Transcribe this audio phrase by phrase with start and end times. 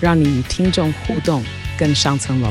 [0.00, 1.44] 让你与听众互动
[1.78, 2.50] 更上层楼。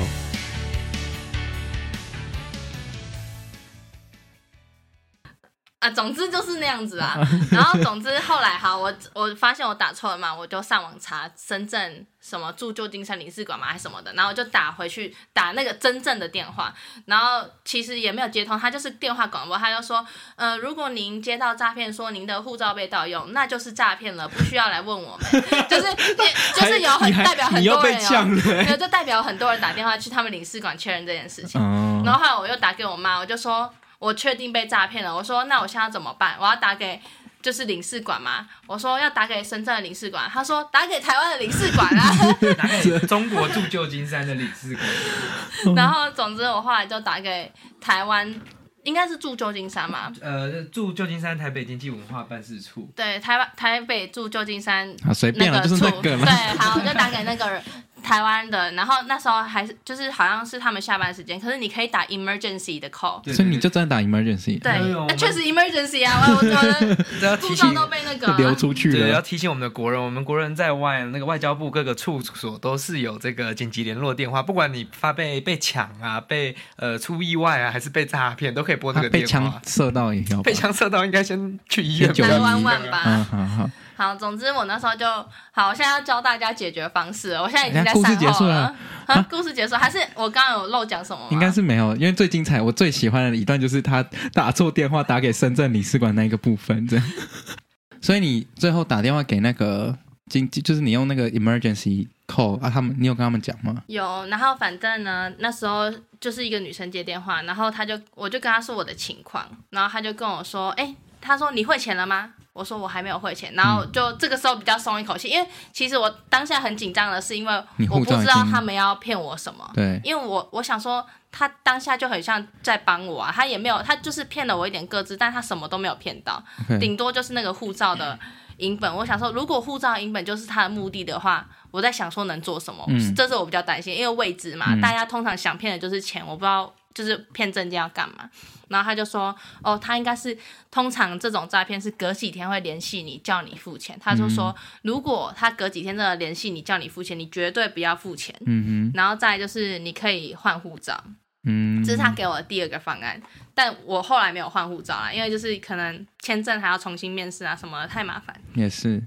[5.97, 7.17] 总之就是那样子啊。
[7.51, 16.71] 然后，总之后来哈，我我发现我打错了嘛，我就上网查深圳什么驻旧金山领事馆嘛，还是什么的，然后我就打回去打那个真正的电话，
[17.07, 25.91] 然后其实也没有接通，他就是电话广播，他就说，呃，如果您接到诈骗说您的护照被盗用，那就是诈骗了，不需要来问我们， 就是
[26.53, 31.59] 就是有很代表很多人有，就代表很多人打电话去他们领事馆确认这件事情，
[32.05, 33.73] 然后后来我又打给我妈，我就说。
[33.99, 36.37] 我确定被诈骗了，我说那我现在怎么办？
[36.39, 37.01] 我要打给
[37.41, 38.47] 就是领事馆吗？
[38.67, 42.11] 我说要打给深圳的领事馆，他说打给台湾的领事馆啊，
[42.57, 44.85] 打给中国驻旧金山的领事馆。
[45.75, 48.41] 然后总之我后来就打给台湾，
[48.83, 50.11] 应该是驻旧金山嘛？
[50.21, 52.91] 呃，驻旧金山台北经济文化办事处。
[52.95, 56.01] 对，台湾台北驻旧金山啊，随便了，就是那个。
[56.01, 57.63] 对，好，我就打给那个人。
[58.07, 64.57] 台湾的，然后那时候还是就是好像是他们下班时间，可是你可以打 emergency 的 call，所以你就真的打 emergency。
[64.61, 68.97] 对，那确实 emergency 啊，我觉得护照都被那个流出去了。
[68.97, 79.27] 对，要提醒我们的国人，我们国人在外，那个外交部各个处所都是有这个紧急联络电话，不管你发被被抢啊，被呃出意外啊，还是被诈骗，都可以拨这个电话。
[79.27, 83.01] 被枪射到也要，被枪射到应该先去医院911万万吧。
[83.05, 83.69] 嗯，好好。
[83.97, 85.07] 好，总之我那时候就
[85.51, 87.33] 好，我现在要教大家解决方式。
[87.33, 87.96] 我现在已经在。
[88.01, 91.27] 故事结束了，啊，故事结束还是我刚刚有漏讲什么？
[91.31, 94.03] 应该是没有，因为最精彩，我最喜欢的一段就是他
[94.33, 97.05] 打错电话打给深圳领事馆那一个部分，这样。
[98.01, 99.97] 所以你最后打电话给那个
[100.29, 103.81] 经，就是你用那个 emergency call 啊，他们你有跟他们讲吗？
[103.87, 112.33] 有，然后反正呢，那时候就是一个女生接电话，然后他就我就跟他说我的情况，然后他就跟我说，哎，他说你汇钱了吗？
[112.57, 119.69] 我说我还没有汇钱，然后就这个时候比较松一口气，因为其实我当下很紧张的是，因为我不知道他们要骗我什么。
[119.75, 126.43] 对，因为我我想说他当下就很像在帮我啊，他也没有，他就是骗了我一点个资，但他什么都没有骗到
[126.79, 128.17] 顶多就是那个护照的
[128.57, 128.91] 影本。
[128.95, 136.73] 我想说，如果护照影本就是他的目的的话，我在想说能做什么，嗯、这是我比较担心，因为未知嘛，嗯、大家通常想骗的就是钱，我不知道。
[136.97, 138.27] 就是骗证件要干嘛？
[138.69, 140.37] 然后他就说：“哦，他应该是
[140.69, 148.91] 通常这种诈骗是隔几天会联系你，叫你付钱。”他就说：“如果他隔几天真的联系你，叫你付钱，你绝对不要付钱。”嗯哼。
[148.93, 151.01] 然后再就是你可以换护照。
[151.43, 151.83] 嗯。
[151.83, 153.21] 这是他给我的第二个方案，
[153.53, 158.35] 但我后来没有换护照啦，因为就是可能签证还要重新面试啊什么的，太麻烦。
[158.55, 159.01] 也是。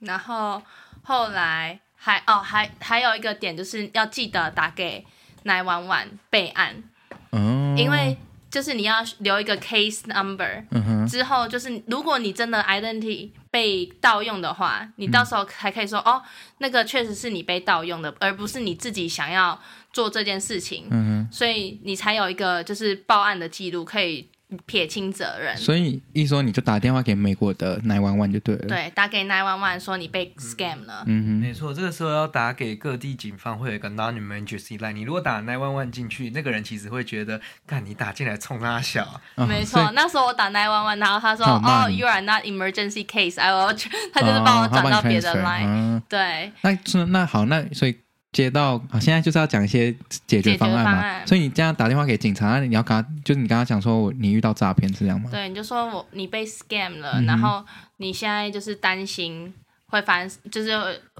[0.00, 0.62] 然后
[1.02, 5.04] 后来还哦还还有一个点就是要记得打给
[5.44, 6.82] 911备案。
[7.30, 8.16] 哦，因为
[8.50, 16.22] 就是你要留一个 case number，嗯，之后就是如果你真的 identity 被盗用的话，你到时候还可以说、嗯、哦，
[16.58, 19.60] 那个确实是你被盗用的，而不是你自己想要
[19.92, 24.28] 做这件事情，嗯，所以你才有一个就是报案的记录可以。
[24.64, 28.66] 撇清责任，所以一说你就打电话给美国的 ny one one 就对了。
[28.66, 31.04] 对，打给 ny one one 说你被 scam 了。
[31.06, 34.92] 嗯哼，没错，这个时候要打给各地警方会有一个 non-emergency line。
[34.92, 39.20] 你如果打911进去，那个人其实会觉得，看你打进来冲他笑。
[39.34, 43.76] 哦、没错，那时候我打 ny one one 然后他说，哦、oh,，you are not emergency case，I will，
[44.14, 46.02] 他就是帮我转到别的 line、哦。
[46.08, 47.98] 对，那那好，那所以。
[48.38, 49.92] 接到啊，现在就是要讲一些
[50.28, 55.28] 解决方案嘛，案所以你这样打电话给警察，你要跟他，就是你跟他讲说你遇到诈骗是这样吗？
[55.28, 57.64] 对，你就说我你被 scam 了，嗯、然后
[57.96, 59.52] 你现在就是担心
[59.86, 60.70] 会发生，就是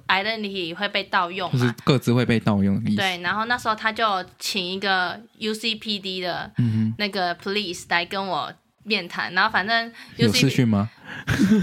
[0.06, 2.80] identity 会被盗用，就是各自会被盗用。
[2.94, 6.52] 对，然后那时候他就请一个 UCPD 的
[6.98, 8.52] 那个 police 来跟我
[8.84, 10.88] 面谈，然后反正有视讯吗？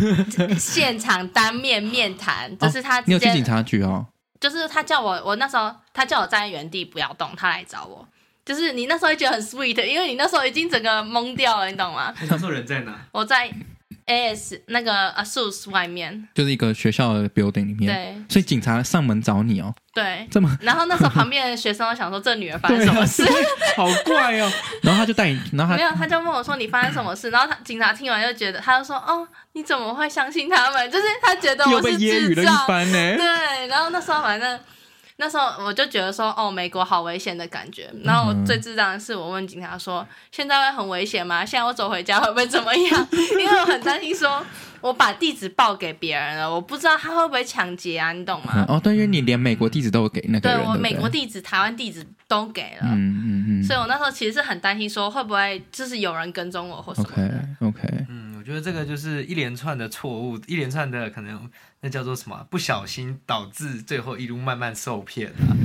[0.59, 4.05] 现场当面面谈，就是他、哦、你有去警察局哦。
[4.39, 8.07] 就是他叫我，我那时候他叫我站在原地不要动，他来找我。
[8.45, 12.13] 就是你那时候会觉得很 sweet，因为你那时候已经整个懵掉了，你懂吗？
[12.29, 12.95] 那时候人在哪？
[13.11, 13.51] 我在
[14.07, 17.87] AS 那个 ASUS 外面，就是一个学校的 building 里面。
[17.87, 19.73] 对，所以警察上门找你哦。
[19.93, 20.55] 对，这么。
[20.61, 23.23] 然后那时候旁边的学生都想说，这女儿发生什么事？
[23.75, 24.51] 好怪哦。
[24.83, 27.29] 然后他就带你，然后他没有，他就问我说你发生什么事？
[27.29, 30.89] 然后他警察听完就觉得，他就说哦，你怎么会相信他们？
[30.91, 32.19] 就是他觉得我是智障。
[32.19, 33.17] 又被揶揄了一番呢。
[33.17, 34.59] 对，然后那时候反正。
[35.17, 37.89] 那时候我就觉得说，哦，美国好危险的感觉。
[38.03, 41.45] 然后我最智障的是，我问警察说，现在会很危险吗？
[41.45, 43.07] 现在我走回家会不会怎么样？
[43.39, 44.43] 因为我很担心说。
[44.81, 48.53] 我把地址报给别人了，我不知道他会不会抢劫啊，你懂吗？
[48.55, 57.23] 嗯、哦，对，因为你连美国地址都给那个人，对，我美国地址、台湾地址都给了，嗯嗯嗯，所以我那时候其实是很担心，说会不会就是有人跟踪我或什么的。
[57.65, 58.05] OK OK，
[58.45, 61.49] 觉得这个就是一连串的错误，一连串的可能
[61.81, 62.45] 那叫做什么？
[62.49, 65.57] 不小心导致最后一路慢慢受骗啊。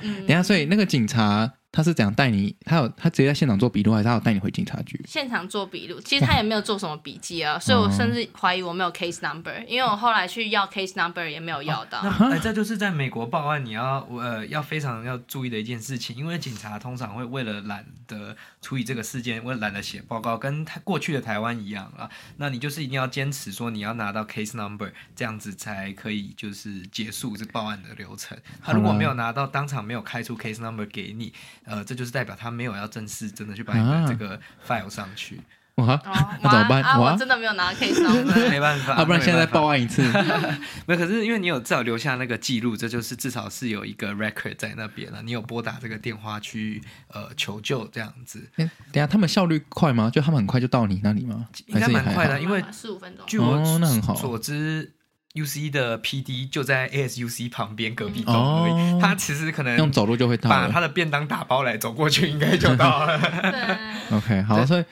[0.00, 1.54] 嗯，等下，所以那个警察。
[1.70, 2.56] 他是怎样带你？
[2.64, 5.00] 他有他直接在现场做笔录，还是他有带你回警察局？
[5.06, 12.00] 现场做笔录，其实他也没有做什么笔记啊， 所以我甚至怀疑我没有 case number，因为我后来去要 case number 也没有要到。
[12.00, 28.36] 哦、那哎，这就是在美国报案你要呃要非常要注意的一件事情，因为警察通常会为了懒得处理这个事件，为了懒得写报告，跟他过去的台湾一样啊，那你就是一定要坚持说你要拿到 case number，这样子才可以就是结束这报案的流程。
[28.62, 31.32] 他如果没有拿到，当场没有开出 case number 给你，
[31.68, 32.34] 呃，这就是代表。
[32.38, 35.40] 他没有要正式真的去把你的这个 file 上去，
[35.74, 36.02] 啊、哇，
[36.42, 36.82] 那怎么办？
[36.82, 38.14] 啊，我真的没有拿 case 上，
[38.48, 40.02] 没办法，要、啊、不然现在再报案一次。
[40.86, 45.20] 没有，可是因为你有至少留下那个记录，这就是至少是有一个 record 在那边了。
[45.22, 48.48] 你有拨打这个电话去呃求救这样子。
[48.56, 50.10] 欸、等下他们效率快吗？
[50.10, 51.48] 就他们很快就到你那里吗？
[51.66, 53.26] 应该蛮快的，因为四五分钟。
[53.26, 54.92] 据我所知。
[55.34, 63.18] U C 的 P D 就在 A S U C 旁边隔壁栋而已，哦，他其实可能用走路就会到，把他的便当打包来走过去，应该就到了。
[63.18, 63.78] 对，
[64.16, 64.84] OK，好，所以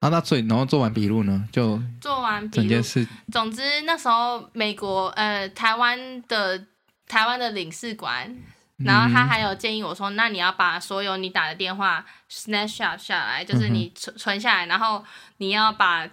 [0.00, 3.06] 啊，那所以然后做完笔录呢，就做完笔录整件事。
[3.32, 6.66] 总之那时候美国呃台湾的
[7.06, 8.36] 台湾的领事馆。
[8.84, 15.04] 然后他还有建议我说：“那你要把所有你打的电话 snapshot 下来，就是你存存下来，然后
[15.38, 16.08] 你要把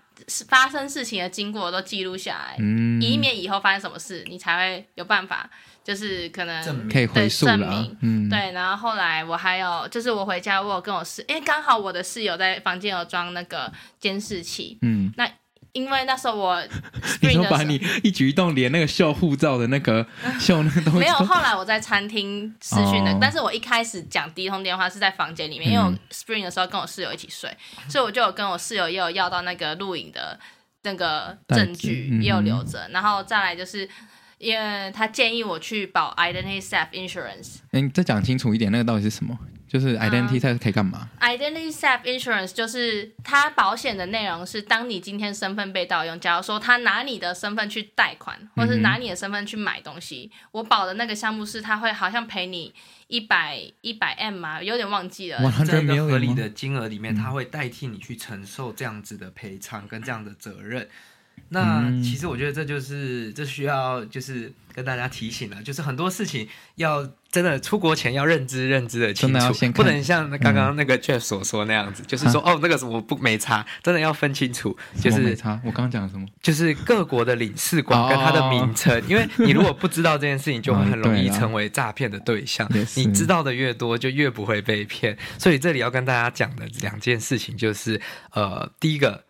[0.47, 5.47] 发生事情的经过都记录下来，嗯，以免以后发生什么事，你才会有办法，
[5.83, 7.57] 就是可能可以回溯了。
[7.57, 8.51] 证明，嗯，对。
[8.51, 15.29] 然后后来我还有，就是我回家，我有跟我室，哎，刚好我的室友在房间有装那个监视器，嗯，那。”
[15.75, 16.63] 因为那时候我，
[17.21, 20.07] 你说把你一举一动连那个秀护照的那个
[20.39, 21.13] 秀那个东西没有。
[21.15, 27.55] 后来我在餐厅试训的，但是我一开始讲第一通电话是在房间里面，因为我 Spring 的时候跟我室友一起睡，
[27.89, 30.39] 所以我就有跟我室友也有要到那个录影的
[30.83, 32.87] 那个证据，也有留着。
[32.91, 33.89] 然后再来就是，
[34.37, 37.57] 因为他建议我去保 Identity Theft Insurance。
[37.71, 39.37] 哎，你再讲清楚一点，那个到底是什么？
[39.75, 52.73] 就是 identity theft 可以干嘛？identity theft insurance 就是它保险的内容是，当你今天身份被盗用，假如说他拿你的身份去贷款，或是拿你的身份去买东西，嗯、我保的那个项目是，他会好像赔你
[53.07, 55.39] 一百一百 M 嘛，有点忘记了。
[55.65, 60.87] 在一个合理的金额里面，他会代替你去承受这样子的赔偿跟这样的责任。
[61.49, 75.61] 那其实我觉得这就是这需要就是跟大家提醒了，就是很多事情要真的出国前要认知认知的清楚，不能像刚刚那个 Jeff 所说那样子，嗯、就是说哦那个什么不没差，真的要分清楚，就是没差。
[75.63, 76.25] 我刚刚讲什么？
[76.41, 82.67] 就是各国的领事馆跟它的名称，因为你如果不知道这件事情，就会很容易成为诈骗的对象。
[82.95, 85.15] 你知道的越多，就越不会被骗。
[85.37, 88.01] 所以这里要跟大家讲的两件事情就是，
[88.33, 89.23] 呃，第一个。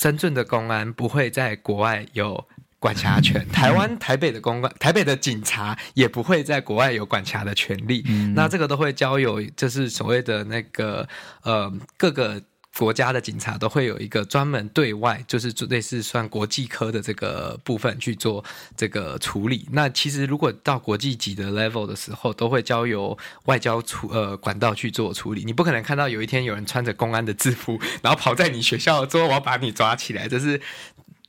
[0.00, 2.46] 深圳的公安不会在国外有
[2.78, 8.04] 管辖权，台湾台北的公安、台北的警察也不会在国外有管辖的权利。
[8.06, 11.08] 嗯、那这个都会交由，就是所谓的那个
[11.42, 12.40] 呃各个。
[12.78, 18.44] 国家的警察都会有一个专门对外，就是类似算国际科的这个部分去做
[18.76, 19.66] 这个处理。
[19.72, 25.44] 那其实如果到国际级的 level 的时候，都会交由外交处呃管道去做处理。
[25.44, 30.60] 你不可能看到有一天有人穿着公安的制服，然后跑在你学校之后，我要把你抓起来，这是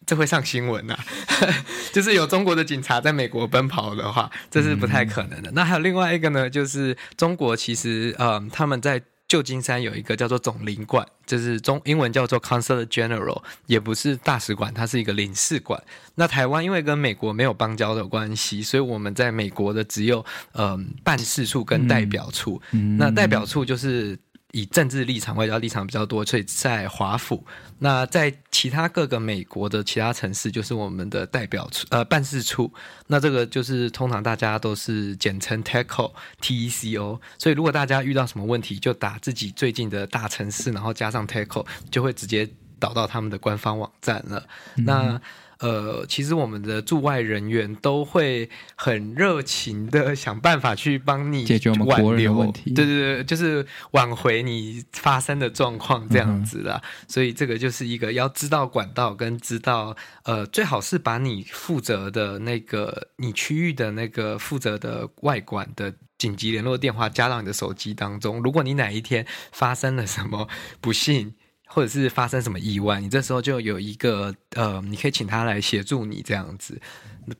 [0.05, 1.03] 这会上新闻呐、啊。
[1.91, 5.49] 就是有中国的警察在美国奔跑的话，这是不太可能的。
[5.53, 9.01] 那还有另外一个呢，就是中国其实嗯他们在。
[9.29, 15.81] 旧金山有一个叫做总领馆，就是中英文叫做 Consulate General，也不是大使馆，它是一个领事馆。
[16.15, 22.61] 那台湾因为跟美国没有邦交的关系，所以我们在美国的只有嗯、呃、办事处跟代表处。
[22.71, 24.19] 嗯、那代表处就是。
[24.51, 27.45] 以政治立场、外交立场比较多，所以在华府。
[27.77, 32.71] 那在其他各个美国的其他城市，就是我们的代表处呃办事处。
[33.07, 37.21] 那这个就是通常大家都是简称 TECO T E C O。
[37.37, 44.45] 所以如果大家遇到什么问题，就打自己最近的大城市，然后加上 TECO，就会直接导到他们的官方网站了。
[44.75, 45.21] 嗯、那
[45.59, 52.73] 呃，其实我们的驻外人员都会很热情的 想办法去帮你解决我们国人的问题。
[52.73, 56.81] 对对对，就是挽回你发生的状况这样子啦。
[56.83, 68.41] 嗯、所以这个就是一个要知道管道跟知道，呃，最好是把你负责的那个你区域的那个负责的外管的紧急联络电话加到你的手机当中。
[68.41, 70.47] 如果你哪一天发生了什么
[70.79, 71.33] 不幸，
[71.71, 76.81] 或者是发生什么意外，你这时候就有一个呃，你可以请他来协助你这样子。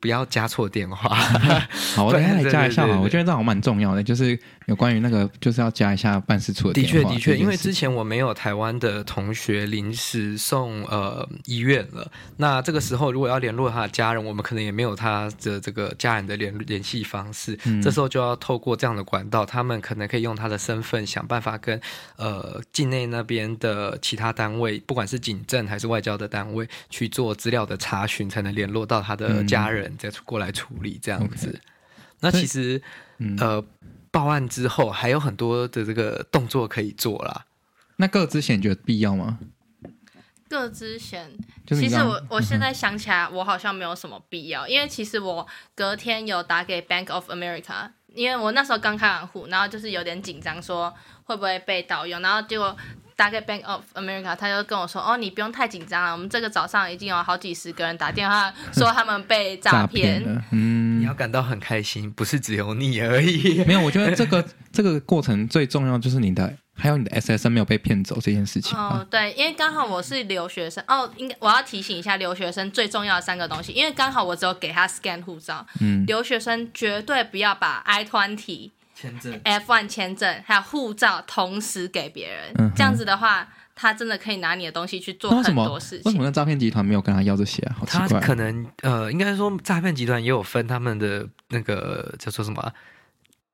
[0.00, 1.16] 不要加错电话。
[1.96, 3.00] 好，我等下来加一下嘛。
[3.00, 4.38] 我觉得这好像蛮重要的，就是
[4.70, 17.58] 有关于那个，就是要加一下办事处的确，的确，因为之前我没有台湾的同学临时送呃医院了，那这个时候如果要联络他的家人，我们可能也没有他的这个家人的联联系方式。
[17.64, 17.82] 嗯。
[17.82, 21.80] 这时候就要透过这样的管道，他们可能可以用他的身份想办法跟
[22.14, 29.80] 呃境内那边的其他单位，不管是警政还是外交的单位去做资料的查询，才能联络到他的家人。
[29.80, 31.70] 人再过来处理这样子，Okay.
[32.20, 32.82] 那其实、
[33.16, 33.64] 嗯、呃，
[34.10, 37.46] 报案之后还有很多的这个动作可以做啦。
[37.96, 39.38] 那个资险觉得必要吗？
[40.48, 41.30] 个资险，
[41.66, 50.92] 其实我我现在想起来，我好像没有什么必要，嗯、因为其实我隔天有打给 Bank of America，因为我那时候刚开完户，然后就是有点紧张，说
[51.24, 52.76] 会不会被盗用，然后结果。
[53.16, 60.24] 打给 Bank of America，他就跟我说：“哦，你不用太紧张了，我们这个早上已经有好几十个人打电话说他们被诈骗。
[60.24, 63.62] 诈骗”嗯，你要感到很开心，不是只有你而已。
[63.64, 68.78] 没有，我觉得这个这个过程最重要就是你的，还有你的 SSN 没有被骗走这件事情。
[68.78, 75.66] 哦，对，因为刚好我是留学生哦，应该我要提醒一下留学生最重要的三个东西，因为刚好我只有给他 scan 护照。
[75.80, 78.70] 嗯，留学生绝对不要把 I-20。
[78.92, 83.48] 签证、F1 签证还有护照同时给别人，嗯、这样子的话，
[83.80, 86.02] 他真的可以拿你的东西去做很多事情。
[86.04, 87.76] 为什么那诈骗集团没有跟他要这些啊？
[87.78, 88.20] 好奇怪。
[88.20, 92.72] 他可能呃，应该说诈骗集团也有分他们的那个叫做什么？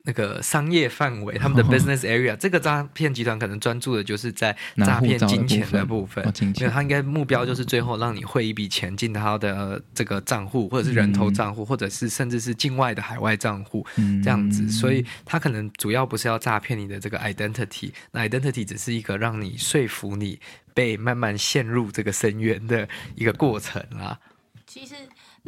[0.06, 20.38] 那个商业范围，他们的 business area，、哦、这个诈骗集团可能专注的就是在诈骗金钱的部分，因为他应该目标就是最后让你汇一笔钱进他的这个账户，或者是人头账户，嗯、或者是甚至是境外的海外账户、嗯、这样子，所以他可能主要不是要诈骗你的这个 identity，那 identity 只是一个让你说服你
[20.72, 24.18] 被慢慢陷入这个深渊的一个过程啦。
[24.66, 24.94] 其实。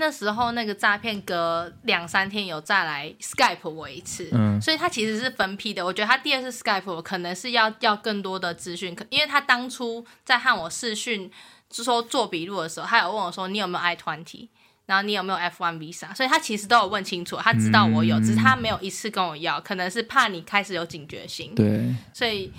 [0.01, 5.85] 那时候那个诈骗隔两三天有再来 Skype 我一次，嗯，所以他其实是分批的。
[5.85, 11.29] 我觉得他第二次 Skype 我可能是要要更多的资讯，因为他当初在和我视讯
[11.69, 14.49] 就说做笔录的时候，他有问我说，你有没有 I 团体
[14.87, 22.53] 然后你有没有 F1 Visa，所以他其实都有问清楚，他知道我有，嗯，只是他没有一次跟我要，可能是怕你开始有警觉性，对，所以。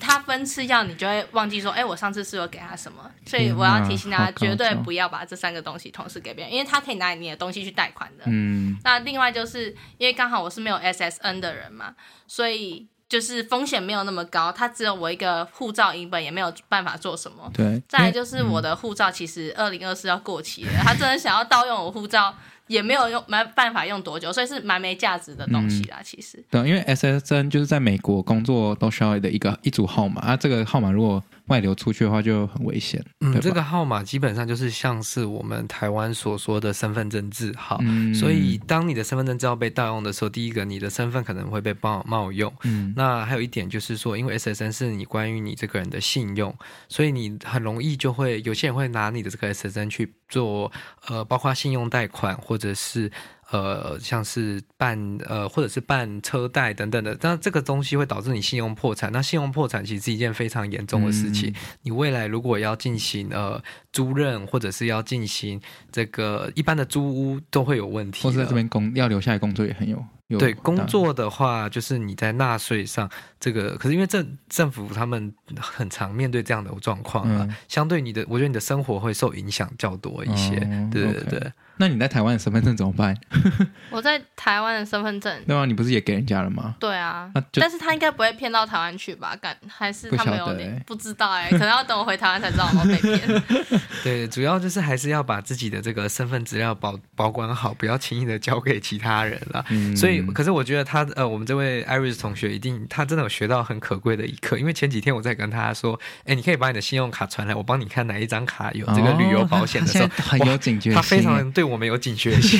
[0.00, 8.24] 他分次要你就会忘记说，哎，我上次是有给他什么，所以我要提醒他，绝对不要把这三个东西同时给别人，因为他可以拿你的东西去贷款的。
[8.26, 8.76] 嗯。
[8.82, 11.94] 那另外就是因为刚好我是没有 SSN 的人嘛，
[12.26, 17.50] 所以就是风险没有那么高，他只有我一个护照影本，也没有办法做什么。
[17.52, 17.80] 对。
[17.88, 22.34] 再来就是我的护照其实二零二四要过期了，他真的想要盗用我护照。
[22.70, 25.96] 也没有用，没办法用多久，所以是蛮没价值的东西啦。
[25.98, 33.04] 嗯、其实，对，因为 SSN 就是在美国工作都需要的一个一组号码啊，这个号码如果外流出去的话就很危险。
[33.22, 42.52] 嗯，这个号码基本上就是像是我们台湾所说的身份证字号，嗯、所以当你的身份证字号被盗用的时候，第一个你的身份可能会被冒冒用。
[42.62, 46.54] 嗯，那还有一点就是说，因为 SSN 是你关于你这个人的信用，
[46.88, 50.70] 所以你很容易就会有些人会拿你的这个 SSN 去做
[51.08, 53.10] 呃，包括信用贷款或者是。
[53.52, 59.10] 呃，像是办呃，或者是办车贷等等的，那这个东西会导致你信用破产。
[59.10, 61.50] 那信用破产其实是一件非常严重的事情。
[61.50, 63.60] 嗯、你未来如果要进行呃
[63.92, 68.22] 租赁，或者是要进行这个一般的租屋，都会有问题。
[68.22, 70.00] 或者在这边工要留下来工作也很有。
[70.28, 80.54] 有对工作的话，就是你在纳税上这个，可是因为政政府他们很常面对这样的状况啊，嗯、相对你的，我觉得你的生活会受影响较多一些。
[80.58, 81.40] 哦、对对对。
[81.40, 81.52] Okay.
[81.80, 83.16] 那你在台湾的身份证怎么办？
[83.88, 86.74] 我在台湾的身份证，对啊，你不是也给人家了吗？
[86.78, 89.34] 对啊，但是他应该不会骗到台湾去吧？
[89.40, 90.44] 敢还是他没有？
[90.44, 93.42] 不，欸、不知道哎、欸，可能要等我回台湾才知道我被骗。
[94.04, 99.64] 对，主要就是还是要把自己的这个身份资料保保管好，不要轻易的交给其他人了。
[99.70, 112.58] 嗯、所以，可是我觉得他呃，我们这位 Iris 同学一定他真的有学到很可贵的一课，因为前几天我在跟他说，哎，你可以把你的信用卡传来，我帮你看哪一张卡有这个旅游保险的时候，哦、很有警觉性，他非常对我们有警觉性，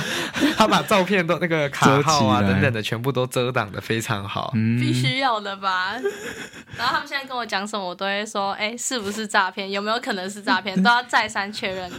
[0.56, 5.92] 他把照片都那个卡号啊等等的全部都遮挡的非常好，嗯、必须要的吧？
[6.76, 9.70] 然后他们现在跟我讲什么，我都会说，哎，是不是诈骗？
[9.70, 11.98] 有没有可能是诈诈骗，都要再三确认过。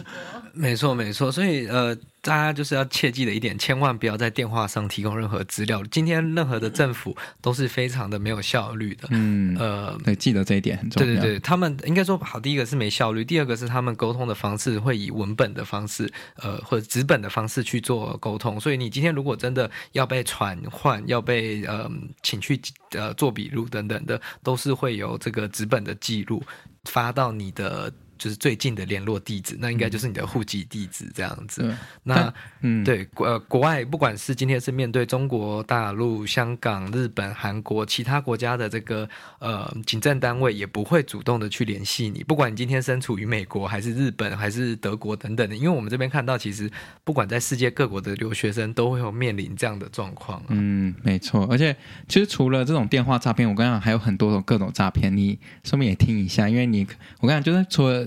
[0.52, 1.30] 没错，没错。
[1.32, 1.96] 所以呃。
[2.22, 5.82] 大家就是要切记的一点，千万不要在电话上提供任何资料。
[5.90, 9.08] 今天任何的政府都是非常的没有效率的。
[9.10, 11.06] 嗯，呃，对，记得这一点很重要。
[11.06, 18.60] 对对对，他们应该说好，第一个是没效率，第二个是他们沟通的方式会以文本的方式，呃，或者纸本的方式去做沟通。
[18.60, 21.90] 所以你今天如果真的要被传唤，要被呃
[22.22, 22.60] 请去
[22.90, 26.42] 呃做笔录等等的，都是会有这个纸本的记录
[26.84, 27.90] 发到你的。
[28.20, 31.62] 就是最近的联络地址，那应该就是你的户籍地址这样子。
[31.64, 39.08] 嗯、那嗯，对，呃，国外不管是今天是面对中国大陆、香港、日本、韩国其他国家的这个
[39.38, 42.22] 呃警政单位，也不会主动的去联系你。
[42.22, 46.70] 不管你今天身处于美国，还是日本，还是德国等等的，因为我们这边看到，其实
[47.02, 50.42] 不管在世界各国的留学生，都会有面临这样的状况。
[50.48, 51.48] 嗯，没错。
[51.50, 51.74] 而且
[52.06, 56.86] 其实除了这种电话诈骗，我跟你讲还有很多种各种诈骗，你顺便也听一下，因为你
[57.20, 58.06] 我跟你讲就是除了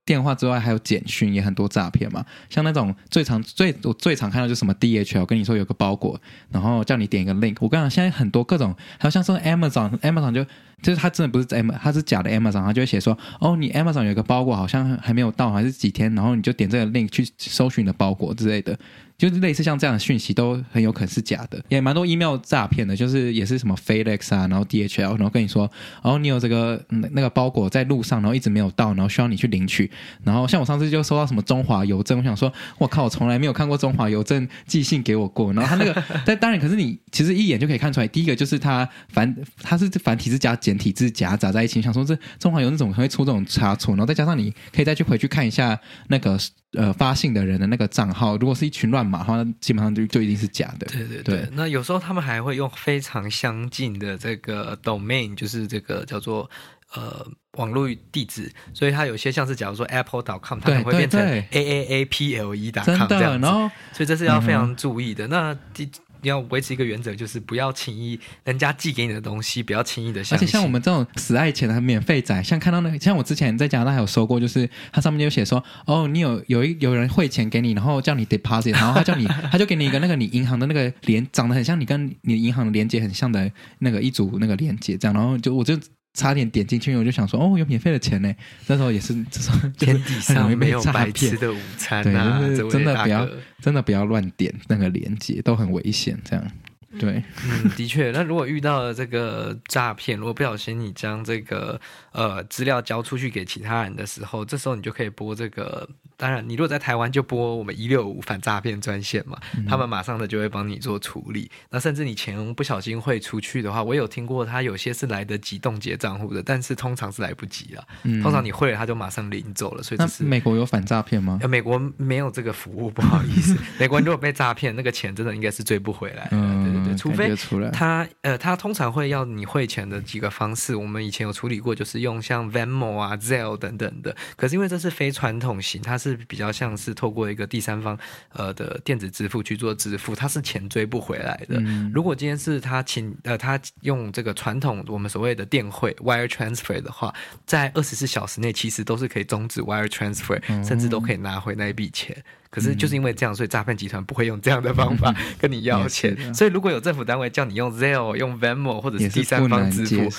[0.11, 7.55] 电话之外，还有简讯也很多诈骗嘛，像那种最常最我最常看到就是什么 DHL，跟你说有个包裹，然后叫你点一个 link。
[7.61, 10.43] 我跟你讲，现在很多各种，还有像说 Amazon，Amazon 就
[10.81, 18.77] 就是它真的不是 M，它是假的 Amazon，它就会写说，哦，你 Amazon 有个包裹好像还没有到，还是几天，然后你就点这个 link 去搜寻你的包裹之类的。
[19.17, 25.69] 就是类似像这样的讯息都很有可能是假的，也蛮多 email 诈骗的，就是也是什么 FedEx 啊，然后 DHL，然后跟你说，
[26.01, 29.91] 然后你有这个那个包裹在路上，然后一直没有到，然后需要你去领取。
[30.23, 35.51] 然后像我上次就收到什么中华邮政，我想说，我靠，我从来没有看过中华邮政寄信给我过。
[35.53, 43.93] 然后他那个， 但当然，可是你其实一眼就可以看出来，第一个就是它繁，它是繁体字加简体字夹杂在一起，想说这中华邮政怎么会出这种差错？
[43.95, 46.37] 然后再加上你可以再去回去看一下那个。
[46.73, 50.87] 呃，发信的人的那个账号，如果是一群乱码的话，基本上就就一定是假的。
[50.87, 51.49] 对对对，对。
[51.51, 56.49] 那有时候他们还会用非常相近的这个 domain，就是这个叫做
[56.93, 57.27] 呃
[57.57, 61.19] 网络地址，所以它有些像是假如说 apple.com，它可能会变成
[61.51, 63.45] aaaple.com 这样子。
[63.45, 65.27] 然后，所以这是要非常注意的。
[65.27, 65.89] 嗯、那第。
[66.23, 70.37] 你要维持一个原则，就是不要轻易人家寄给你的东西，不要轻易的相信。
[70.37, 85.75] 而且像我们这种死爱钱的免费仔，像看到那个，像我之前在加拿大还有收过，就是它上面就写说，哦，你有有一有人汇钱给你，然后叫你 deposit，然后他叫你， 他就给你一个那个你银行的那个连，长得很像你跟你银行的连接很像的那个一组那个连接，这样，然后就我就。
[86.13, 88.33] 差点点进去，我就想说，哦，有免费的钱呢。
[88.67, 92.39] 那时候也是，这时候天底上没有白吃的午餐啊！
[92.39, 93.29] 对，就是真的不要，
[93.61, 96.17] 真的不要乱点那个链接，都很危险。
[96.25, 96.51] 这样，
[96.99, 98.11] 对，嗯，的确。
[98.11, 101.79] 那如果遇到了这个诈骗，如果不小心你将这个
[102.11, 105.87] 呃资料交出去给其他人的时候，这时候你就可以拨这个。
[106.17, 111.49] 当然，你如果在台湾就拨我们一六五反诈骗专线嘛，嗯、他们马上的就会帮你做处理。
[111.71, 117.83] 那甚至你钱不小心汇出去的话，我有听过他有些是来得及冻结账户的，但是通常是来不及了。
[118.03, 119.81] 嗯、通常你汇了，他就马上领走了。
[119.81, 121.39] 所以这是美国有反诈骗吗？
[121.41, 123.57] 呃，美国没有这个服务，不好意思。
[123.79, 126.29] 美国如果被诈骗，那个钱真的应该是追不回来的。
[126.33, 127.33] 嗯、除非
[127.73, 134.15] 他呃，他通常会要你汇钱的几个方式，我们以前有处理过，就是用像 Venmo 啊、Zelle 等等的。
[134.35, 136.11] 可是因为这是非传统型，它是。
[136.11, 137.97] 是比较像是透过一个第三方
[138.33, 141.55] 呃的电子支付去做支付，它是钱追不回来的。
[141.59, 147.13] 嗯、如果今天是他请呃他用这个传统我们所谓的电汇 wire transfer 的话，
[147.45, 152.21] 在二十四小时内其实都是可以终止 wire transfer，、嗯、甚至都可以拿回那一笔钱。
[152.51, 156.15] 可是就是因为这样，所以诈骗集团不会用这样的方法跟你要钱。
[156.33, 160.11] 所以如果有政府单位叫你用 Zelle、用 Venmo 或者是第三方支付。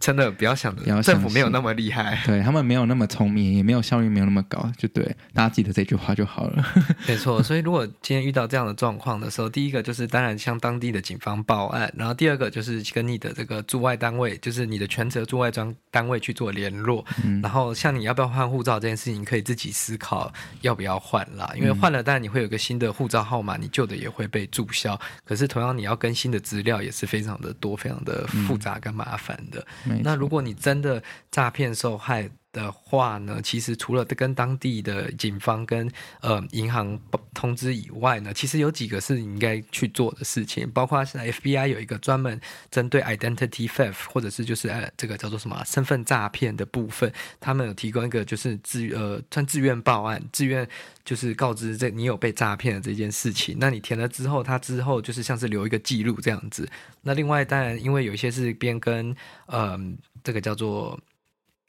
[0.00, 6.64] 真的不要想着政府没有那么厉害，对他们没有那么聪明，也没有效率没有那么高，就对大家记得这句话就好了。
[7.06, 17.04] 没错，所以如果今天遇到这样的状况的时候，第一个就是当然向当地的警方报案，然后第二个就是跟你的这个驻外单位，就是你的全责驻外专单位去做联络。
[17.24, 20.32] 嗯，然后像你要不要换护照这件事情，你可以自己思考
[20.62, 24.98] 要不要换啦，因为换了当然你会有个新的护照号码，你旧的也会被注销。
[25.24, 29.66] 可是同样你要更新的资料也是非常的多，非常的复杂跟麻烦的。
[30.02, 36.98] 那如果你真的诈骗受害的话呢，其实除了跟当地的警方跟呃银行
[37.34, 50.66] 通知以外呢，其实有几个是你应该去做的事情，包括现在 FBI 有一个专门针对 identity theft 或者是就是呃这个叫做什么身份诈骗的部分，他们有提供一个就是自呃算自愿报案，自愿
[51.04, 56.68] 就是告知这你有被诈骗的这件事情，那你填了之后，他之后就是像是留一个记录这样子。
[57.02, 59.14] 那另外当然因为有一些是边跟
[59.46, 59.78] 呃
[60.24, 60.98] 这个叫做。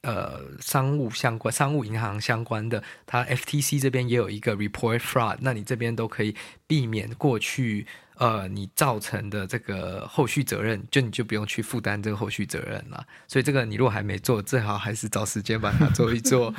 [0.02, 6.34] 呃，商务相关、商务银行相关的，它 FTC 这边也有一个 report fraud，那你这边都可以
[6.66, 13.06] 避免过去呃你造成的这个后续责任，就你就不用去负担这个后续责任了。
[13.28, 16.54] 所以这个你如果还没做，最好还是找时间把它做一做。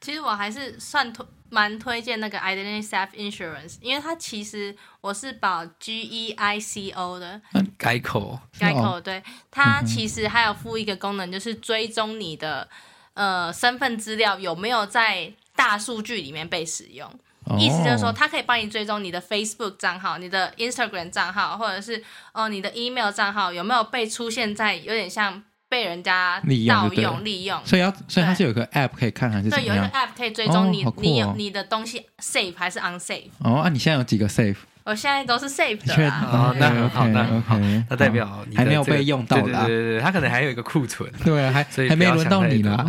[0.00, 7.40] 其实我还是算推蛮推荐那个 Identity Theft Insurance，因为它其实我是保 G E I C O 的。
[7.78, 8.38] Geico。
[8.58, 12.68] Geico 对，它其实还有附一个功能，就是追踪你的
[13.14, 17.08] 呃身份资料有没有在大数据里面被使用。
[17.56, 21.96] 意思就是说，它可以帮你追踪你的 Facebook 账号、你的 Instagram 账号，或者是
[22.32, 25.42] 哦、呃、你的 email 账号有没有被出现在有点像。
[25.68, 29.74] 被人家盗用、利用，所以要，所以它是有个 app 可以看还是怎么样？
[29.74, 33.28] 对，有一个 app 可以追踪你，你有你的东西 safe 还是 unsafe？
[33.40, 34.56] 哦，啊，你现在有几个 safe？
[34.84, 36.54] 我现在都是 safe 的啊。
[36.56, 37.58] 那很好，那很好，
[37.90, 39.64] 那代表还没有被用到啦。
[39.66, 41.10] 对对对，它可能还有一个库存。
[41.24, 42.88] 对啊，还还没轮到你啦。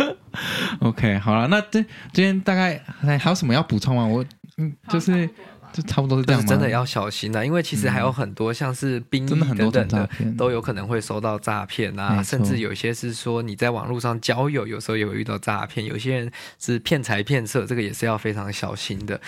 [0.80, 1.82] OK，好了，那这
[2.12, 4.06] 今天大概还还有什么要补充吗？
[4.06, 4.22] 我
[4.58, 5.28] 嗯，就是。
[5.76, 6.48] 就差不多是这样吗？
[6.48, 10.08] 真的要小心啊，因为其实还有很多像是兵役等等的，
[10.38, 19.20] 都有可能会收到诈骗啊，甚至有些是说你在网络上交友，有时候也会遇到诈骗，有些人是骗财骗色，这个也是要非常小心的。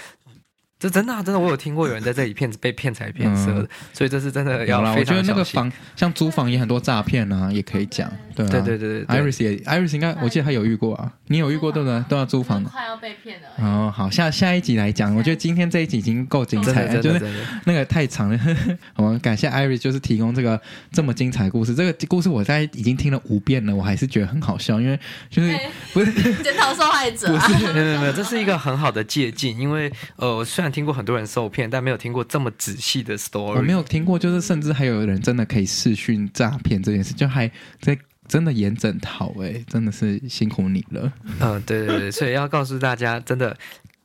[0.78, 5.00] 这真的、啊、真的，我有听过有人在这里骗被骗财骗色的，嗯、所以这是真的要非常小心。
[5.00, 8.08] 我觉得那个房像租房也很多诈骗啊，也可以讲。
[8.36, 12.00] 对、啊、对对对对，Iris 也 Iris 应该我记得他有遇过啊，你有遇过对不对？
[12.08, 13.48] 都要租房，快要被骗了。
[13.58, 17.20] 哦，好，下下一集来讲，我觉得今天这一集已经够精彩了，就是
[17.64, 18.38] 那个太长了。
[18.94, 20.60] 我们感谢 Iris，就是提供这个
[20.92, 21.74] 这么精彩的故事。
[21.74, 24.96] 这个故事我在已经听了五遍了，我还是觉得很好笑，因为
[25.28, 25.58] 就是
[25.92, 26.12] 不是
[26.44, 33.56] 检讨受害者、啊，不是没有没有没有，这是一个很好的借鉴，因为呃，虽然听过很多人受骗，但没有听过这么仔细的 story。
[33.56, 37.50] 我没有听过，就是甚至还有人真的可以视讯诈骗这件事，就还
[37.80, 37.98] 在。
[38.28, 41.10] 真的严整好哎，真的是辛苦你了。
[41.40, 43.56] 嗯，对对对，所以要告诉大家，真的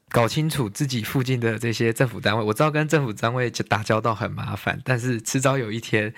[0.08, 2.42] 搞清楚自己附近的这些政府单位。
[2.42, 6.14] 我知道跟政府单位打交道很麻烦，但是迟早有一天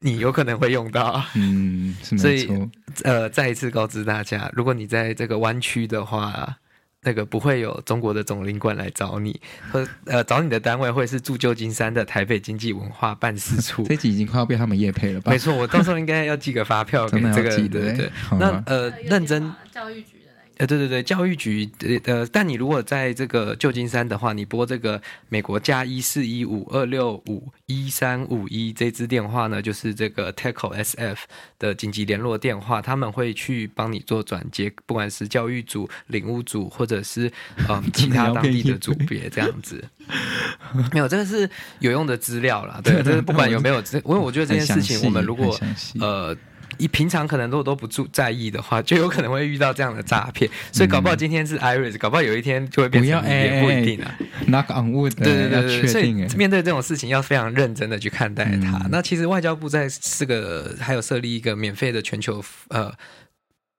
[0.00, 1.22] 你有可能会用到。
[1.36, 2.18] 嗯，是没错。
[2.18, 2.70] 所以
[3.04, 6.56] 呃，再一次告知大家，如果你在这个湾区的话。
[7.06, 9.40] 那个不会有中国的总领馆来找你，
[9.70, 13.84] 和呃找你的单位会是驻旧金山的台北经济文化办事处。
[13.88, 15.30] 这集已经快要被他们业配了吧？
[15.30, 17.56] 没错，我到时候应该要寄个发票 给这个。
[17.56, 20.15] 对对对，那呃认真教育局。
[20.58, 21.68] 呃，对对对，教育局
[22.04, 31.16] 呃，但你如果在这个旧金山的话，你拨这个美国加一四一五二六五一三五一这支电话呢，就是这个 TACO SF
[31.58, 37.30] 的紧急联络电话，他们会去帮你做转接，不管是教育组、领务组，或者是
[37.68, 39.84] 呃 其他当地的组别这样子。
[40.92, 41.48] 没有，这个是
[41.80, 45.54] 有用的资料啦，对， 就是不管有没有，因为我觉得这件事情，我们如果
[46.00, 46.34] 呃。
[46.78, 50.50] 你平常可能如果都不注在意的话，就有可能会遇到这样的诈骗。
[50.72, 54.14] 所以搞不好今天是 Iris，搞不好有一天就会变成你，也不一定啊。
[54.46, 58.78] Knock on wood，对对对对，所以面对这种事情要非常认真的去看待它。
[58.84, 62.92] 嗯、那其实外交部在这个还有设立一个免费的全球呃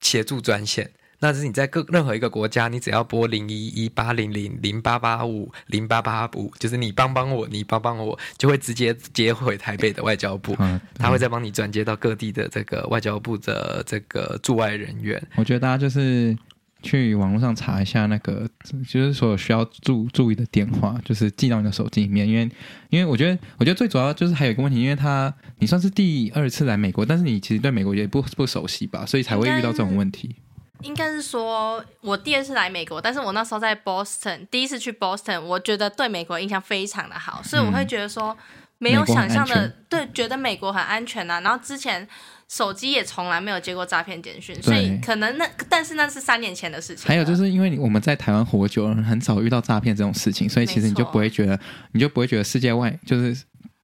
[0.01, 0.89] 协助专线。
[1.19, 15.21] 那是你在各任何一个国家，你只要拨零一一八零零零八八五零八八五，就是你帮帮我，你帮帮我，就会直接接回台北的外交部，嗯、他会再帮你转接到各地的这个外交部的这个驻外人员。
[15.35, 16.37] 我觉得大家就是
[16.83, 18.47] 去网络上查一下那个，
[18.87, 22.47] 就是所有需要注注意的电话，就是记到你的手机里面，因为
[22.91, 30.35] 因为我觉得我觉得最主要就是还有一个问题，因为他你算是第二次来美国，但是你其实对美国也不不熟悉吧，所以才会遇到这种问题。
[30.83, 38.37] 应该是说，我第二次来美国，但是我那时候在 Boston，第一次去 Boston，我觉得对美国印象非常的好，所以我会觉得说，
[38.77, 41.39] 没有想象的，对，觉得美国很安全啊。
[41.41, 42.07] 然后之前
[42.47, 47.07] 手机也从来没有接过诈骗简讯，所以可能那，但是那是三年前的事情。
[47.07, 51.59] 还有就是因为我们在台湾活久了，很少遇到诈骗这种事情，所以其实你就不会觉得，
[51.93, 53.35] 你就不会觉得世界外就是。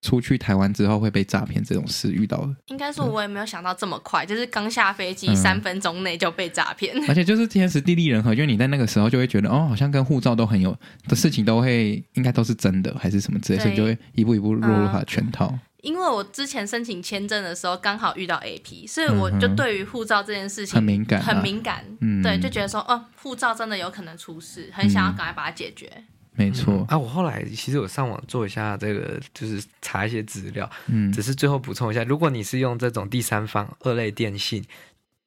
[0.03, 15.57] 出去台湾之后会被诈骗这种事遇到的，应该说我也没有想到这么快，就是刚下飞机三分钟内就被诈骗，而且就是天时地利人和，就是你在那个时候就会觉得哦，好像跟护照都很有的事情都会应该都是真的还是什么之类，所以就会一步一步落入他的圈套。
[15.81, 22.21] 因为我之前申请签证的时候刚好遇到 AP，所以我就对于护照这件事情很敏感，很敏感，嗯。
[22.21, 25.91] 对，就觉得说哦，护照真的有可能出事，很想要赶快把它解决。
[26.35, 34.63] 没错、嗯、啊，我后来其实有上网做一下这个，就是查一些资料，嗯，只是最后补充一下，如果你是用这种第三方二类电信。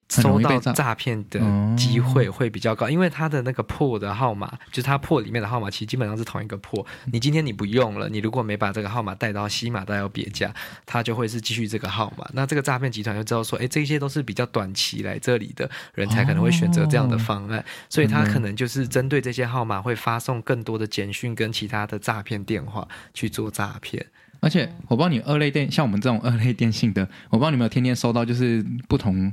[0.08, 1.40] 收到诈骗的
[1.76, 6.86] 机会会比较高，因为他的那个破的号码，就是他破里面的号码，其实基本上是同一个破。
[7.12, 10.54] 你今天你不用了，你如果没把这个号码带到西马带到别家，
[10.86, 12.24] 他就会是继续这个号码。
[12.34, 24.06] 那这个诈骗集团就知道说，哎，这些都是比较短期来这里的人才可能会选择这样的方案，所以他可能就是针对这些号码会发送更多的简讯跟其他的诈骗电话去做诈骗。
[24.38, 29.32] 而且我不知道你二类电，像我们这种二类电信的，我不知道你有没有天天收到就是不同。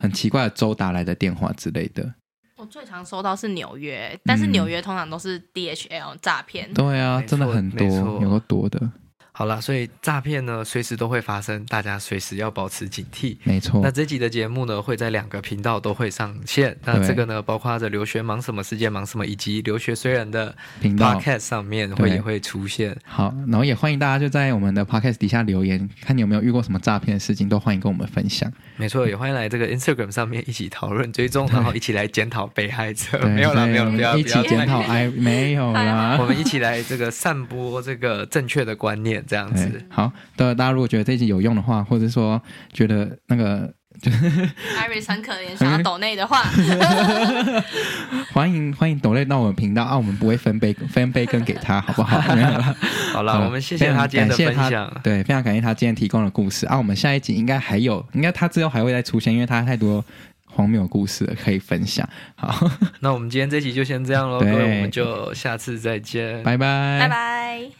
[0.00, 2.14] 很奇怪的州打来的电话之类的，
[2.56, 6.68] 我最常收到是纽约，但是纽约通常都是 DHL 诈骗。
[6.70, 7.86] 嗯、对啊，真的很多，
[8.20, 8.90] 有个多的。
[9.40, 13.38] 好了，所以诈骗呢，随时都会发生，大家随时要保持警惕。
[13.44, 13.80] 没错。
[13.82, 16.76] 那这集的节目呢，会在两个频道都会上线。
[16.84, 22.94] 那这个呢，包括着留学忙什么、世界忙什么，以及留学虽然的 podcast 上面会也会出现。
[23.02, 28.52] 好，然后也欢迎大家就在我们的 podcast 底下留言，看你有没有遇过什么诈骗的事情，都欢迎跟我们分享。
[28.76, 33.18] 没错，也欢迎来这个 Instagram 上面一起讨论、追踪，然后一起来检讨被害者。
[33.26, 39.80] 没有啦，没有，不要，一起检讨哎，没有 啦，我们一起来这个散播这个正确的观念，这样子。
[39.88, 46.42] 好，大家如果觉得这集有用的话，或者说觉得那个就 Iris 很可怜，想要抖内的话，
[48.34, 52.18] 欢迎欢迎抖内到我们频道啊，我们不会分杯分杯羹给他，好不好？
[53.14, 56.76] 好了，我们谢谢他今天的分享，对，非常感谢他今天提供的故事啊。
[56.76, 60.04] 我们下一集应该还有，应该他之后还会再出现，因为他太多
[60.46, 62.08] 荒谬故事可以分享。
[62.34, 67.70] 好， 那我们今天这集就先这样喽，各位，我们就下次再见，拜拜，拜拜。